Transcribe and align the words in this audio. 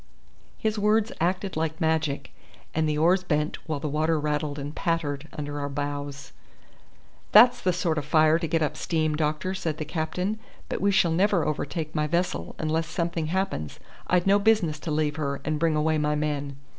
His 0.57 0.79
words 0.79 1.11
acted 1.21 1.55
like 1.55 1.79
magic, 1.79 2.33
and 2.73 2.89
the 2.89 2.97
oars 2.97 3.23
bent, 3.23 3.57
while 3.69 3.79
the 3.79 3.87
water 3.87 4.19
rattled 4.19 4.57
and 4.57 4.73
pattered 4.75 5.27
under 5.33 5.59
our 5.59 5.69
bows. 5.69 6.31
"That's 7.33 7.61
the 7.61 7.71
sort 7.71 7.99
o' 7.99 8.01
fire 8.01 8.39
to 8.39 8.47
get 8.47 8.63
up 8.63 8.75
steam, 8.75 9.15
doctor," 9.15 9.53
said 9.53 9.77
the 9.77 9.85
captain; 9.85 10.39
"but 10.69 10.81
we 10.81 10.89
shall 10.89 11.11
never 11.11 11.45
overtake 11.45 11.93
my 11.93 12.07
vessel, 12.07 12.55
unless 12.57 12.87
something 12.87 13.27
happens. 13.27 13.79
I'd 14.07 14.25
no 14.25 14.39
business 14.39 14.79
to 14.79 14.89
leave 14.91 15.17
her, 15.17 15.39
and 15.45 15.59
bring 15.59 15.75
away 15.75 15.99
my 15.99 16.15
men." 16.15 16.55